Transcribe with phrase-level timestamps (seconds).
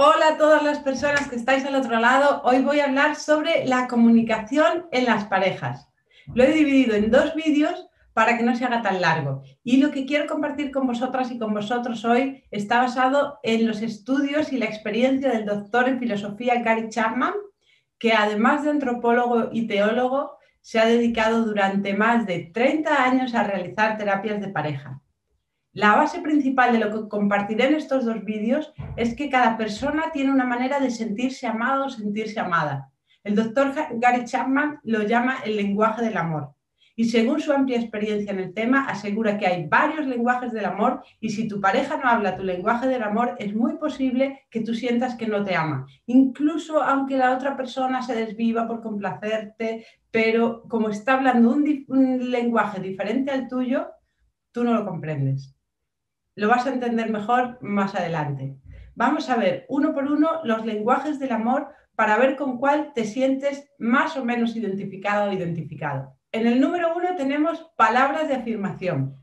[0.00, 2.40] Hola a todas las personas que estáis al otro lado.
[2.44, 5.88] Hoy voy a hablar sobre la comunicación en las parejas.
[6.32, 9.42] Lo he dividido en dos vídeos para que no se haga tan largo.
[9.64, 13.82] Y lo que quiero compartir con vosotras y con vosotros hoy está basado en los
[13.82, 17.34] estudios y la experiencia del doctor en filosofía Gary Chapman,
[17.98, 23.42] que además de antropólogo y teólogo, se ha dedicado durante más de 30 años a
[23.42, 25.00] realizar terapias de pareja.
[25.74, 30.10] La base principal de lo que compartiré en estos dos vídeos es que cada persona
[30.12, 32.90] tiene una manera de sentirse amado o sentirse amada.
[33.22, 36.54] El doctor Gary Chapman lo llama el lenguaje del amor.
[36.96, 41.02] Y según su amplia experiencia en el tema, asegura que hay varios lenguajes del amor
[41.20, 44.74] y si tu pareja no habla tu lenguaje del amor, es muy posible que tú
[44.74, 45.86] sientas que no te ama.
[46.06, 52.30] Incluso aunque la otra persona se desviva por complacerte, pero como está hablando un, un
[52.30, 53.90] lenguaje diferente al tuyo,
[54.50, 55.57] tú no lo comprendes
[56.38, 58.56] lo vas a entender mejor más adelante.
[58.94, 63.04] Vamos a ver uno por uno los lenguajes del amor para ver con cuál te
[63.04, 66.14] sientes más o menos identificado o identificado.
[66.30, 69.16] En el número uno tenemos palabras de afirmación.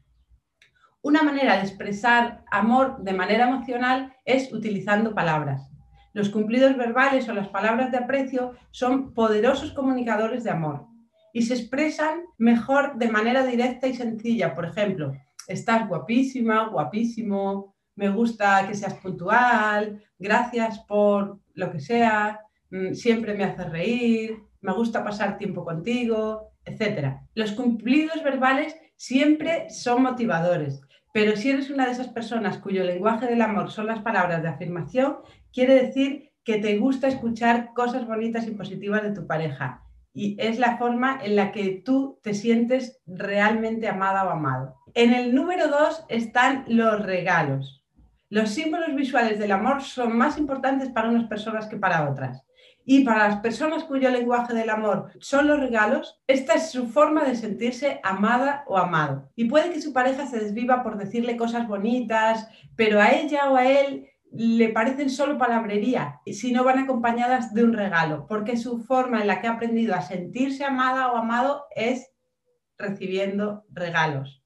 [1.02, 5.72] Una manera de expresar amor de manera emocional es utilizando palabras.
[6.12, 10.88] Los cumplidos verbales o las palabras de aprecio son poderosos comunicadores de amor
[11.32, 14.54] y se expresan mejor de manera directa y sencilla.
[14.54, 15.14] Por ejemplo,
[15.48, 22.40] estás guapísima, guapísimo, me gusta que seas puntual, gracias por lo que sea,
[22.72, 27.20] mm, siempre me haces reír, me gusta pasar tiempo contigo, etc.
[27.36, 30.82] Los cumplidos verbales siempre son motivadores,
[31.14, 34.50] pero si eres una de esas personas cuyo lenguaje del amor son las palabras de
[34.50, 35.18] afirmación,
[35.54, 39.82] quiere decir que te gusta escuchar cosas bonitas y positivas de tu pareja.
[40.14, 44.76] Y es la forma en la que tú te sientes realmente amada o amado.
[44.96, 47.84] En el número dos están los regalos.
[48.30, 52.44] Los símbolos visuales del amor son más importantes para unas personas que para otras.
[52.86, 57.26] Y para las personas cuyo lenguaje del amor son los regalos, esta es su forma
[57.26, 59.30] de sentirse amada o amado.
[59.36, 63.58] Y puede que su pareja se desviva por decirle cosas bonitas, pero a ella o
[63.58, 68.80] a él le parecen solo palabrería si no van acompañadas de un regalo, porque su
[68.80, 72.14] forma en la que ha aprendido a sentirse amada o amado es
[72.78, 74.45] recibiendo regalos.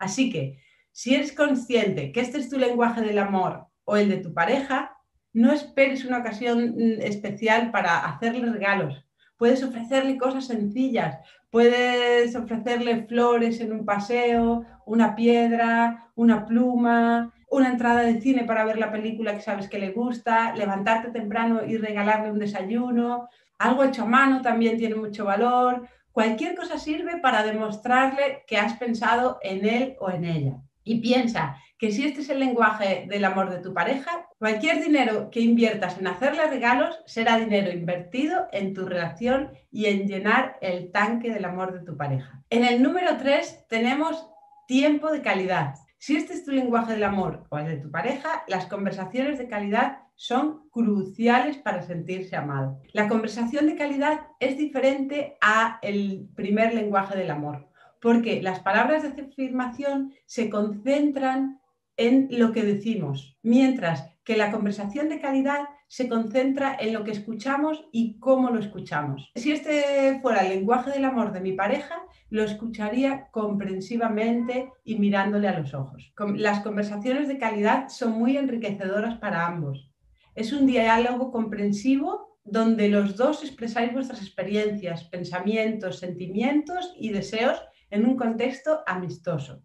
[0.00, 0.58] Así que,
[0.90, 4.96] si eres consciente que este es tu lenguaje del amor o el de tu pareja,
[5.32, 9.06] no esperes una ocasión mm, especial para hacerle regalos.
[9.36, 11.18] Puedes ofrecerle cosas sencillas,
[11.50, 18.64] puedes ofrecerle flores en un paseo, una piedra, una pluma, una entrada de cine para
[18.64, 23.28] ver la película que sabes que le gusta, levantarte temprano y regalarle un desayuno,
[23.58, 28.74] algo hecho a mano también tiene mucho valor, Cualquier cosa sirve para demostrarle que has
[28.78, 30.56] pensado en él o en ella.
[30.82, 35.30] Y piensa que si este es el lenguaje del amor de tu pareja, cualquier dinero
[35.30, 40.92] que inviertas en hacerle regalos será dinero invertido en tu relación y en llenar el
[40.92, 42.42] tanque del amor de tu pareja.
[42.50, 44.28] En el número 3 tenemos
[44.66, 45.74] tiempo de calidad.
[46.00, 49.48] Si este es tu lenguaje del amor o el de tu pareja, las conversaciones de
[49.48, 52.80] calidad son cruciales para sentirse amado.
[52.94, 57.68] La conversación de calidad es diferente a el primer lenguaje del amor,
[58.00, 61.60] porque las palabras de afirmación se concentran
[61.98, 67.10] en lo que decimos, mientras que la conversación de calidad se concentra en lo que
[67.10, 69.28] escuchamos y cómo lo escuchamos.
[69.34, 75.48] Si este fuera el lenguaje del amor de mi pareja, lo escucharía comprensivamente y mirándole
[75.48, 76.14] a los ojos.
[76.36, 79.90] Las conversaciones de calidad son muy enriquecedoras para ambos.
[80.36, 88.06] Es un diálogo comprensivo donde los dos expresáis vuestras experiencias, pensamientos, sentimientos y deseos en
[88.06, 89.64] un contexto amistoso.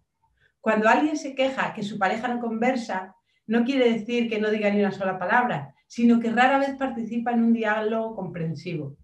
[0.59, 3.15] Cuando alguien se queja que su pareja no conversa,
[3.45, 7.31] no quiere decir que no diga ni una sola palabra, sino que rara vez participa
[7.31, 8.97] en un diálogo comprensivo.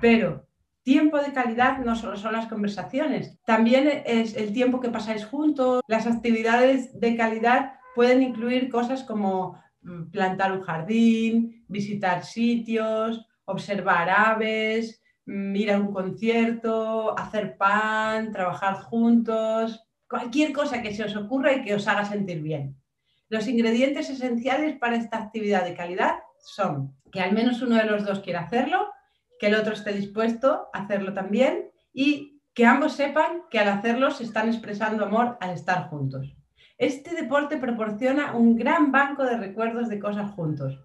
[0.00, 0.46] Pero
[0.82, 5.82] tiempo de calidad no solo son las conversaciones, también es el tiempo que pasáis juntos.
[5.86, 14.08] Las actividades de calidad pueden incluir cosas como mm, plantar un jardín, visitar sitios, observar
[14.10, 21.16] aves, mm, ir a un concierto, hacer pan, trabajar juntos, cualquier cosa que se os
[21.16, 22.76] ocurra y que os haga sentir bien.
[23.30, 28.04] Los ingredientes esenciales para esta actividad de calidad son que al menos uno de los
[28.04, 28.88] dos quiera hacerlo,
[29.38, 34.10] que el otro esté dispuesto a hacerlo también y que ambos sepan que al hacerlo
[34.10, 36.34] se están expresando amor al estar juntos.
[36.76, 40.80] Este deporte proporciona un gran banco de recuerdos de cosas juntos.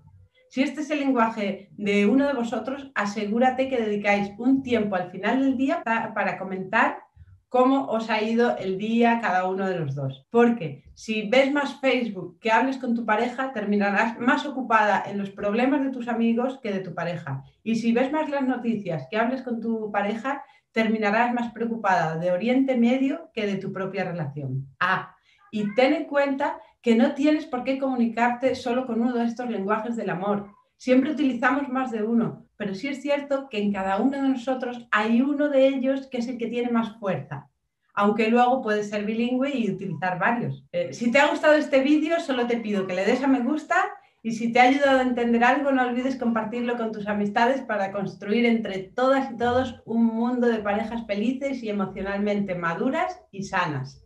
[0.47, 5.09] Si este es el lenguaje de uno de vosotros, asegúrate que dedicáis un tiempo al
[5.09, 7.04] final del día para comentar
[7.49, 10.25] cómo os ha ido el día cada uno de los dos.
[10.29, 15.29] Porque si ves más Facebook que hables con tu pareja, terminarás más ocupada en los
[15.29, 17.43] problemas de tus amigos que de tu pareja.
[17.63, 22.31] Y si ves más las noticias que hables con tu pareja, terminarás más preocupada de
[22.31, 24.67] Oriente Medio que de tu propia relación.
[24.79, 25.15] Ah,
[25.51, 29.49] y ten en cuenta que no tienes por qué comunicarte solo con uno de estos
[29.49, 30.51] lenguajes del amor.
[30.75, 34.87] Siempre utilizamos más de uno, pero sí es cierto que en cada uno de nosotros
[34.91, 37.49] hay uno de ellos que es el que tiene más fuerza,
[37.93, 40.63] aunque luego puedes ser bilingüe y utilizar varios.
[40.71, 43.41] Eh, si te ha gustado este vídeo, solo te pido que le des a me
[43.41, 43.75] gusta
[44.23, 47.91] y si te ha ayudado a entender algo, no olvides compartirlo con tus amistades para
[47.91, 54.04] construir entre todas y todos un mundo de parejas felices y emocionalmente maduras y sanas.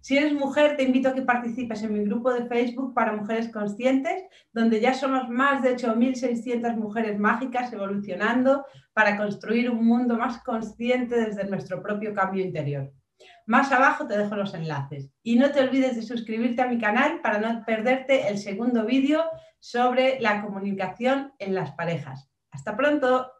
[0.00, 3.48] Si eres mujer, te invito a que participes en mi grupo de Facebook para mujeres
[3.48, 8.64] conscientes, donde ya somos más de 8.600 mujeres mágicas evolucionando
[8.94, 12.90] para construir un mundo más consciente desde nuestro propio cambio interior.
[13.46, 15.10] Más abajo te dejo los enlaces.
[15.22, 19.24] Y no te olvides de suscribirte a mi canal para no perderte el segundo vídeo
[19.58, 22.30] sobre la comunicación en las parejas.
[22.50, 23.30] Hasta pronto.